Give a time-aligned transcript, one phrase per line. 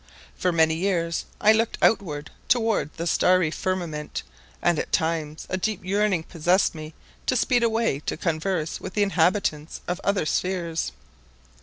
[0.35, 4.23] For many years I looked outward toward the starry firmament,
[4.59, 6.95] and at times a deep yearning possessed me
[7.27, 10.91] to speed away to converse with the inhabitants of other spheres.